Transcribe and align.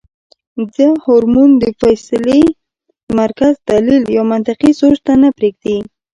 دا 0.75 0.89
هارمون 1.05 1.49
د 1.63 1.65
فېصلې 1.79 2.41
مرکز 3.19 3.53
دليل 3.69 4.03
يا 4.15 4.23
منطقي 4.31 4.71
سوچ 4.79 4.95
ته 5.05 5.13
نۀ 5.21 5.29
پرېږدي- 5.37 5.77